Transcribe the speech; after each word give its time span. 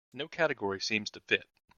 No 0.13 0.27
category 0.27 0.79
seems 0.81 1.11
to 1.11 1.19
fit. 1.27 1.43